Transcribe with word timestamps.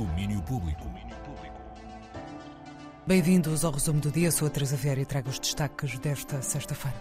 Domínio 0.00 0.40
Público. 0.40 0.88
Bem-vindos 3.06 3.66
ao 3.66 3.72
resumo 3.72 4.00
do 4.00 4.10
dia. 4.10 4.30
Sou 4.30 4.48
a 4.48 4.50
Teresa 4.50 4.74
Vieira 4.74 5.02
e 5.02 5.04
trago 5.04 5.28
os 5.28 5.38
destaques 5.38 5.98
desta 5.98 6.40
sexta-feira. 6.40 6.96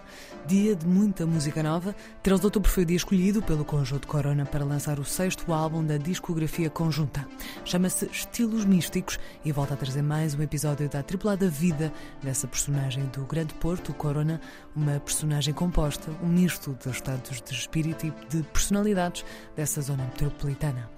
Dia 0.46 0.75
de 0.75 0.86
muita 0.86 1.25
música 1.25 1.63
nova. 1.63 1.96
13 2.21 2.41
de 2.41 2.47
outubro 2.47 2.70
foi 2.70 2.83
o 2.83 2.85
dia 2.85 2.97
escolhido 2.97 3.41
pelo 3.41 3.63
Conjunto 3.63 4.05
Corona 4.05 4.46
para 4.46 4.65
lançar 4.65 4.99
o 4.99 5.05
sexto 5.05 5.54
álbum 5.54 5.81
da 5.81 5.96
discografia 5.96 6.70
conjunta. 6.70 7.25
Chama-se 7.63 8.05
Estilos 8.07 8.66
Místicos 8.66 9.18
e 9.45 9.52
volta 9.54 9.75
a 9.75 9.77
trazer 9.77 10.02
mais 10.02 10.36
um 10.36 10.41
episódio 10.41 10.89
da 10.89 11.02
tripulada 11.02 11.47
vida 11.47 11.93
dessa 12.21 12.47
personagem 12.47 13.05
do 13.13 13.23
Grande 13.23 13.54
Porto, 13.54 13.93
Corona, 13.93 14.41
uma 14.75 15.00
personagem 15.00 15.54
composta, 15.54 16.11
um 16.21 16.27
misto 16.27 16.77
de 16.84 16.89
estados 16.89 17.41
de 17.41 17.54
espírito 17.54 18.07
e 18.07 18.13
de 18.27 18.43
personalidades 18.43 19.23
dessa 19.55 19.79
zona 19.79 20.04
metropolitana. 20.04 20.89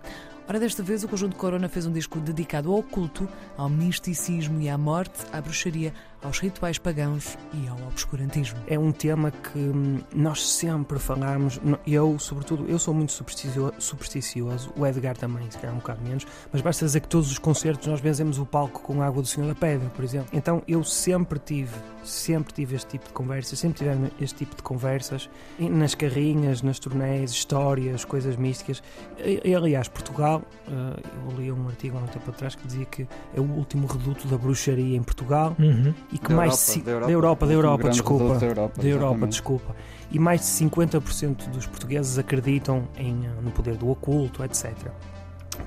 Ora, 0.51 0.59
desta 0.59 0.83
vez 0.83 1.01
o 1.01 1.07
Conjunto 1.07 1.37
Corona 1.37 1.69
fez 1.69 1.85
um 1.85 1.93
disco 1.93 2.19
dedicado 2.19 2.73
ao 2.73 2.83
culto, 2.83 3.25
ao 3.55 3.69
misticismo 3.69 4.59
e 4.59 4.67
à 4.67 4.77
morte, 4.77 5.25
à 5.31 5.39
bruxaria, 5.39 5.93
aos 6.23 6.39
rituais 6.39 6.77
pagãos 6.77 7.37
e 7.53 7.67
ao 7.67 7.77
obscurantismo. 7.87 8.59
É 8.67 8.77
um 8.77 8.91
tema 8.91 9.31
que 9.31 9.57
hum, 9.57 9.99
nós 10.13 10.47
sempre 10.47 10.99
falamos, 10.99 11.59
eu, 11.85 12.17
sobretudo, 12.19 12.67
eu 12.67 12.77
sou 12.77 12.93
muito 12.93 13.11
supersticioso, 13.11 14.71
o 14.77 14.85
Edgar 14.85 15.17
também, 15.17 15.49
se 15.49 15.57
calhar 15.57 15.73
um 15.73 15.79
bocado 15.79 16.01
menos, 16.01 16.25
mas 16.51 16.61
basta 16.61 16.85
dizer 16.85 17.01
que 17.01 17.07
todos 17.07 17.31
os 17.31 17.37
concertos 17.37 17.87
nós 17.87 18.01
benzemos 18.01 18.37
o 18.37 18.45
palco 18.45 18.81
com 18.81 19.01
a 19.01 19.05
água 19.05 19.21
do 19.21 19.27
Senhor 19.27 19.47
da 19.47 19.55
Pedra, 19.55 19.89
por 19.89 20.03
exemplo. 20.03 20.29
Então 20.31 20.61
eu 20.67 20.83
sempre 20.83 21.39
tive, 21.39 21.73
sempre 22.03 22.53
tive 22.53 22.75
este 22.75 22.91
tipo 22.91 23.07
de 23.07 23.13
conversas, 23.13 23.57
sempre 23.59 23.79
tivemos 23.79 24.11
este 24.19 24.37
tipo 24.37 24.55
de 24.55 24.61
conversas, 24.61 25.29
nas 25.59 25.95
carrinhas, 25.95 26.61
nas 26.61 26.79
turnés, 26.79 27.31
histórias, 27.31 28.05
coisas 28.05 28.35
místicas. 28.35 28.83
E, 29.17 29.41
e 29.43 29.55
aliás, 29.55 29.87
Portugal, 29.87 30.43
eh, 30.67 31.01
eu 31.25 31.37
li 31.37 31.51
um 31.51 31.67
artigo 31.67 31.97
há 31.97 32.01
um 32.01 32.07
tempo 32.07 32.29
atrás 32.29 32.55
que 32.55 32.65
dizia 32.67 32.85
que 32.85 33.07
é 33.33 33.39
o 33.39 33.43
último 33.43 33.87
reduto 33.87 34.27
da 34.27 34.37
bruxaria 34.37 34.95
em 34.95 35.03
Portugal. 35.03 35.55
Uhum 35.59 35.93
e 36.11 36.17
que 36.17 36.29
da 36.29 36.35
mais 36.35 36.77
Europa, 36.77 37.05
da 37.05 37.11
Europa, 37.11 37.45
da 37.47 37.53
Europa, 37.53 37.89
desculpa, 37.89 38.37
da 38.37 38.45
Europa, 38.45 38.81
da 38.81 38.87
Europa, 38.87 39.27
desculpa. 39.27 39.75
E 40.11 40.19
mais 40.19 40.41
de 40.41 40.47
50% 40.47 41.49
dos 41.49 41.65
portugueses 41.65 42.17
acreditam 42.17 42.87
em, 42.97 43.29
no 43.41 43.51
poder 43.51 43.75
do 43.75 43.89
oculto, 43.89 44.43
etc. 44.43 44.71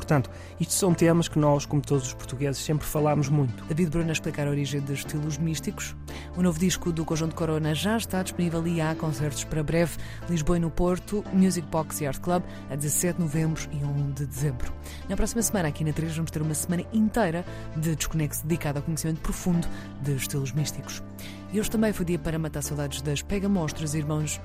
Portanto, 0.05 0.31
isto 0.61 0.75
são 0.75 0.93
temas 0.93 1.29
que 1.29 1.39
nós, 1.39 1.65
como 1.65 1.81
todos 1.81 2.09
os 2.09 2.13
portugueses, 2.15 2.63
sempre 2.63 2.87
falamos 2.87 3.31
muito. 3.31 3.65
David 3.65 3.89
Bruna 3.89 4.13
explicar 4.13 4.47
a 4.47 4.51
origem 4.51 4.83
dos 4.83 4.99
estilos 4.99 5.39
místicos. 5.39 5.97
O 6.37 6.43
novo 6.43 6.59
disco 6.59 6.93
do 6.93 7.07
Conjunto 7.07 7.35
Corona 7.35 7.75
já 7.75 7.97
está 7.97 8.23
disponível 8.23 8.67
e 8.67 8.83
há 8.83 8.95
concertos 8.95 9.45
para 9.45 9.63
breve. 9.63 9.97
Lisboa 10.29 10.59
e 10.59 10.61
no 10.61 10.71
Porto, 10.71 11.25
Music 11.33 11.67
Box 11.69 12.03
e 12.03 12.07
Art 12.07 12.21
Club, 12.21 12.43
a 12.71 12.77
17 12.77 13.17
de 13.17 13.23
novembro 13.23 13.63
e 13.73 13.77
1 13.77 14.13
de 14.13 14.27
dezembro. 14.27 14.71
Na 15.09 15.17
próxima 15.17 15.41
semana, 15.41 15.69
aqui 15.69 15.83
na 15.83 15.93
3, 15.95 16.17
vamos 16.17 16.31
ter 16.31 16.43
uma 16.43 16.55
semana 16.55 16.85
inteira 16.93 17.43
de 17.75 17.97
desconexo 17.97 18.47
dedicada 18.47 18.81
ao 18.81 18.83
conhecimento 18.83 19.23
profundo 19.23 19.67
de 20.03 20.17
estilos 20.17 20.53
místicos. 20.53 21.03
E 21.51 21.59
hoje 21.59 21.71
também 21.71 21.95
foi 21.95 22.05
dia 22.05 22.19
para 22.19 22.39
matar 22.39 22.63
saudades 22.63 23.01
das 23.01 23.23
Pega 23.23 23.49
Monstros, 23.49 23.95
irmãos 23.95 24.39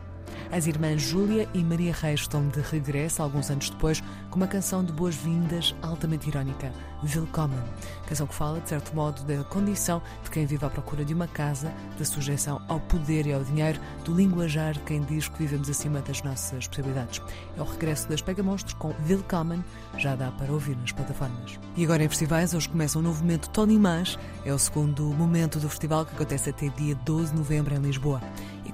as 0.52 0.66
irmãs 0.66 1.02
Júlia 1.02 1.48
e 1.54 1.64
Maria 1.64 1.94
Reis 1.94 2.22
estão 2.22 2.48
de 2.48 2.60
regresso, 2.60 3.22
alguns 3.22 3.50
anos 3.52 3.70
depois, 3.70 4.02
com 4.30 4.38
uma 4.38 4.48
canção 4.48 4.84
de 4.84 4.92
boas-vindas 4.92 5.76
altamente 5.82 6.28
irónica, 6.28 6.72
Willkommen. 7.04 7.60
Canção 8.08 8.28
que 8.28 8.34
fala, 8.34 8.60
de 8.60 8.70
certo 8.70 8.94
modo, 8.96 9.24
da 9.24 9.44
condição 9.44 10.02
de 10.24 10.30
quem 10.30 10.46
vive 10.46 10.66
à 10.66 10.70
procura 10.70 11.06
de 11.06 11.14
uma 11.14 11.28
casa, 11.28 11.72
da 11.98 12.04
sujeição 12.04 12.62
ao 12.68 12.80
poder 12.80 13.28
e 13.28 13.34
ao 13.34 13.44
dinheiro, 13.44 13.80
do 14.04 14.14
linguajar 14.14 14.74
de 14.74 14.80
quem 14.82 15.02
diz 15.04 15.28
que 15.30 15.38
vivemos 15.40 15.70
acima 15.70 16.02
das 16.02 16.22
nossas 16.24 16.68
possibilidades. 16.68 17.22
É 17.56 17.62
o 17.62 17.66
regresso 17.66 18.10
das 18.10 18.22
Pega 18.22 18.44
Monstros 18.44 18.74
com 18.74 18.94
Willkommen, 19.08 19.64
já 19.98 20.16
dá 20.16 20.32
para 20.32 20.52
ouvir 20.52 20.76
nas 20.78 20.92
plataformas. 20.92 21.60
E 21.78 21.84
agora 21.84 22.04
em 22.04 22.10
festivais, 22.10 22.54
hoje 22.54 22.68
começa 22.68 22.98
um 23.00 23.02
novo 23.02 23.22
momento 23.22 23.50
Tony 23.50 23.78
Mas, 23.78 24.18
é 24.44 24.54
o 24.54 24.60
segundo 24.60 25.04
momento 25.04 25.60
do 25.60 25.70
festival 25.70 26.06
que 26.06 26.14
acontece 26.14 26.50
até 26.50 26.70
dia 26.70 26.96
12 26.96 27.32
de 27.32 27.38
novembro 27.38 27.76
em 27.76 27.80
Lisboa. 27.80 28.22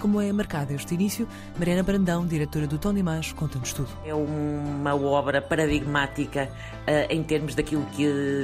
Como 0.05 0.21
é 0.21 0.31
marcado 0.31 0.71
este 0.71 0.93
início, 0.93 1.27
Mariana 1.57 1.81
Brandão, 1.81 2.27
diretora 2.27 2.67
do 2.67 2.77
Tony 2.77 3.01
Mas, 3.01 3.31
conta-nos 3.33 3.73
tudo. 3.73 3.89
É 4.05 4.13
uma 4.13 4.93
obra 4.93 5.41
paradigmática 5.41 6.47
uh, 6.47 7.11
em 7.11 7.23
termos 7.23 7.55
daquilo 7.55 7.83
que 7.87 8.03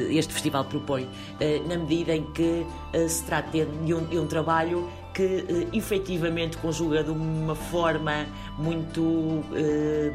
este 0.10 0.34
festival 0.34 0.66
propõe, 0.66 1.04
uh, 1.04 1.68
na 1.68 1.78
medida 1.78 2.16
em 2.16 2.24
que 2.32 2.66
uh, 2.96 3.08
se 3.08 3.24
trata 3.26 3.64
de 3.64 3.94
um, 3.94 4.04
de 4.06 4.18
um 4.18 4.26
trabalho 4.26 4.90
que 5.14 5.24
uh, 5.24 5.76
efetivamente 5.76 6.58
conjuga 6.58 7.04
de 7.04 7.12
uma 7.12 7.56
forma 7.56 8.26
muito 8.58 9.02
uh, 9.02 9.44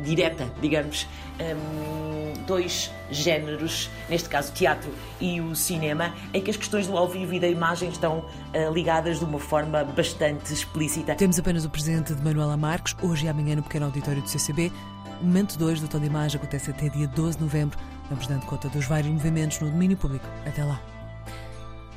direta, 0.03 0.51
digamos, 0.61 1.07
um, 1.41 2.47
dois 2.47 2.91
géneros, 3.11 3.91
neste 4.09 4.29
caso 4.29 4.51
o 4.51 4.55
teatro 4.55 4.91
e 5.21 5.41
o 5.41 5.55
cinema, 5.55 6.15
em 6.33 6.41
que 6.41 6.51
as 6.51 6.57
questões 6.57 6.87
do 6.87 6.97
ao 6.97 7.09
vivo 7.09 7.35
e 7.35 7.41
da 7.41 7.49
imagem 7.49 7.89
estão 7.89 8.19
uh, 8.19 8.73
ligadas 8.73 9.19
de 9.19 9.25
uma 9.25 9.39
forma 9.39 9.85
bastante 9.85 10.53
explícita. 10.53 11.15
Temos 11.15 11.39
apenas 11.39 11.65
o 11.65 11.71
presente 11.71 12.15
de 12.15 12.23
Manuela 12.23 12.57
Marques, 12.57 12.97
hoje 13.03 13.27
e 13.27 13.29
amanhã 13.29 13.57
no 13.57 13.63
pequeno 13.63 13.87
auditório 13.87 14.23
do 14.23 14.29
CCB. 14.29 14.73
Momento 15.21 15.59
2 15.59 15.81
do 15.81 15.89
Tom 15.89 15.99
de 15.99 16.07
Imagem 16.07 16.39
acontece 16.39 16.71
até 16.71 16.89
dia 16.89 17.09
12 17.09 17.39
de 17.39 17.45
novembro. 17.45 17.79
Vamos 18.11 18.27
dando 18.27 18.45
conta 18.47 18.69
dos 18.69 18.85
vários 18.85 19.13
movimentos 19.13 19.59
no 19.61 19.71
domínio 19.71 19.97
público. 19.97 20.27
Até 20.47 20.63
lá. 20.63 20.96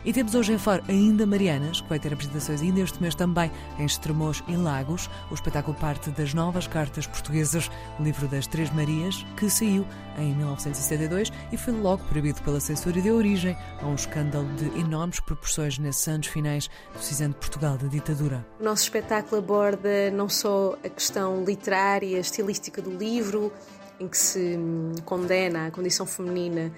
E 0.05 0.13
temos 0.13 0.33
hoje 0.33 0.53
em 0.53 0.57
Faro 0.57 0.81
ainda 0.87 1.25
Marianas, 1.25 1.81
que 1.81 1.89
vai 1.89 1.99
ter 1.99 2.13
apresentações 2.13 2.61
ainda 2.61 2.79
este 2.79 3.01
mês 3.01 3.13
também 3.13 3.51
em 3.77 3.85
Estremoz 3.85 4.41
e 4.47 4.55
Lagos. 4.55 5.09
O 5.29 5.33
espetáculo 5.33 5.75
parte 5.75 6.09
das 6.11 6.33
novas 6.33 6.67
cartas 6.67 7.05
portuguesas, 7.05 7.69
o 7.99 8.03
livro 8.03 8.25
das 8.29 8.47
Três 8.47 8.73
Marias, 8.73 9.25
que 9.35 9.49
saiu 9.49 9.85
em 10.17 10.33
1972 10.35 11.33
e 11.51 11.57
foi 11.57 11.73
logo 11.73 12.01
proibido 12.05 12.41
pela 12.43 12.61
censura 12.61 12.97
e 12.97 13.01
deu 13.01 13.17
origem 13.17 13.57
a 13.81 13.88
um 13.88 13.95
escândalo 13.95 14.47
de 14.53 14.79
enormes 14.79 15.19
proporções 15.19 15.77
nesses 15.77 16.07
anos 16.07 16.27
finais 16.27 16.69
do 16.93 17.01
cisão 17.01 17.27
de 17.27 17.35
Portugal 17.35 17.77
da 17.77 17.88
ditadura. 17.88 18.45
O 18.57 18.63
nosso 18.63 18.83
espetáculo 18.83 19.39
aborda 19.39 20.09
não 20.11 20.29
só 20.29 20.77
a 20.81 20.88
questão 20.88 21.43
literária, 21.43 22.19
estilística 22.19 22.81
do 22.81 22.91
livro, 22.91 23.51
em 23.99 24.07
que 24.07 24.17
se 24.17 24.55
hum, 24.57 24.93
condena 25.03 25.67
a 25.67 25.71
condição 25.71 26.05
feminina 26.05 26.71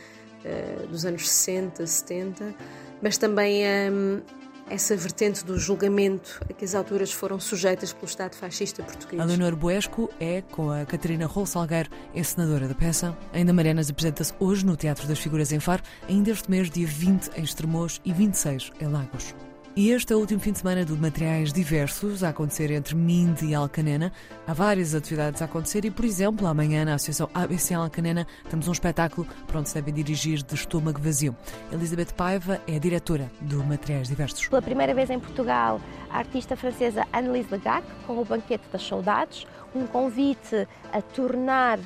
uh, 0.44 0.88
dos 0.88 1.06
anos 1.06 1.30
60, 1.30 1.86
70, 1.86 2.56
mas 3.02 3.18
também 3.18 3.64
um, 3.92 4.22
essa 4.70 4.96
vertente 4.96 5.44
do 5.44 5.60
julgamento 5.60 6.40
a 6.50 6.54
que 6.54 6.64
as 6.64 6.74
autoras 6.74 7.12
foram 7.12 7.40
sujeitas 7.40 7.92
pelo 7.92 8.06
Estado 8.06 8.36
fascista 8.36 8.82
português. 8.82 9.22
A 9.22 9.26
Leonor 9.26 9.56
Buesco 9.56 10.10
é, 10.20 10.42
com 10.42 10.72
a 10.72 10.86
Catarina 10.86 11.26
Rol 11.26 11.46
Salgueiro, 11.46 11.90
encenadora 12.16 12.68
da 12.68 12.76
peça. 12.76 13.18
Ainda 13.34 13.52
Marianas 13.52 13.90
apresenta-se 13.90 14.34
hoje 14.40 14.66
no 14.66 14.78
Teatro 14.78 15.08
das 15.08 15.20
Figuras 15.20 15.52
em 15.52 15.60
Faro, 15.60 15.84
ainda 16.08 16.32
este 16.32 16.50
mês, 16.50 16.70
dia 16.70 16.88
20 16.88 17.32
em 17.38 17.44
Estremoz 17.44 18.00
e 18.06 18.14
26 18.14 18.72
em 18.80 18.88
Lagos. 18.88 19.36
E 19.74 19.92
este 19.92 20.12
é 20.12 20.16
o 20.18 20.20
último 20.20 20.42
fim 20.42 20.52
de 20.52 20.58
semana 20.58 20.84
de 20.84 20.92
materiais 20.92 21.54
diversos 21.54 22.26
a 22.26 22.30
acontecer 22.30 22.70
entre 22.72 22.94
Minde 22.94 23.46
e 23.46 23.56
Alcanena. 23.56 24.12
Há 24.46 24.54
várias 24.54 24.94
atividades 24.94 25.42
a 25.42 25.46
acontecer 25.46 25.86
e, 25.86 25.90
por 25.90 26.04
exemplo, 26.04 26.46
amanhã 26.46 26.84
na 26.84 26.96
Associação 26.96 27.30
ABC 27.34 27.74
Alcanena 27.74 28.28
temos 28.50 28.68
um 28.68 28.74
espetáculo 28.74 29.26
para 29.48 29.60
onde 29.60 29.70
se 29.70 29.76
deve 29.76 29.94
dirigir 29.94 30.44
de 30.44 30.56
estômago 30.56 31.00
vazio. 31.00 31.34
Elizabeth 31.72 32.14
Paiva 32.18 32.60
é 32.68 32.76
a 32.76 32.80
diretora 32.80 33.32
do 33.40 33.64
Materiais 33.64 34.10
Diversos. 34.10 34.50
Pela 34.50 34.62
primeira 34.62 34.94
vez 34.94 35.10
em 35.10 35.18
Portugal, 35.18 35.80
a 36.10 36.18
artista 36.18 36.58
francesa 36.58 37.08
Annelise 37.14 37.48
Legac 37.50 37.88
com 38.06 38.20
o 38.20 38.26
Banquete 38.26 38.66
das 38.74 38.86
Saudades, 38.86 39.48
um 39.74 39.88
convite 39.88 40.68
a 40.92 41.02
tornar 41.02 41.80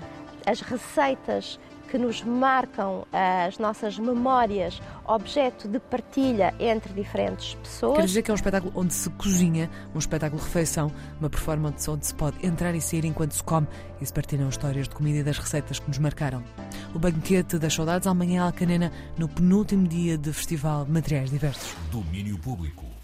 as 0.44 0.60
receitas 0.60 1.60
que 1.90 1.98
nos 1.98 2.24
marcam 2.24 3.06
as 3.12 3.58
nossas 3.58 3.98
memórias, 3.98 4.82
objeto 5.06 5.68
de 5.68 5.80
partilha 5.80 6.54
entre 6.60 6.94
diferentes 6.94 7.56
pessoas. 7.56 7.98
Quer 7.98 8.06
dizer 8.06 8.22
que 8.22 8.32
é 8.32 8.34
um 8.34 8.36
espetáculo 8.36 8.74
onde 8.76 8.94
se 8.94 9.10
cozinha, 9.12 9.70
um 9.94 10.00
espetáculo 10.00 10.40
de 10.40 10.48
refeição, 10.48 10.92
uma 11.20 11.30
performance 11.30 11.90
onde 11.90 12.06
se 12.06 12.14
pode 12.14 12.46
entrar 12.46 12.74
e 12.76 12.82
sair 12.82 13.06
enquanto 13.06 13.34
se 13.34 13.44
come 13.44 13.68
e 14.02 14.06
se 14.06 14.14
partilham 14.14 14.50
histórias 14.50 14.88
de 14.88 14.96
comida 14.96 15.20
e 15.20 15.24
das 15.24 15.38
receitas 15.38 15.80
que 15.80 15.88
nos 15.88 16.00
marcaram. 16.00 16.44
O 16.94 17.00
banquete 17.00 17.58
das 17.58 17.74
saudades 17.74 18.08
amanhã 18.08 18.44
à 18.44 18.46
Alcanena 18.46 18.92
no 19.18 19.28
penúltimo 19.28 19.88
dia 19.88 20.18
de 20.18 20.32
festival 20.34 20.86
Materiais 20.88 21.30
Diversos. 21.30 21.76
Domínio 21.92 22.38
Público. 22.38 22.95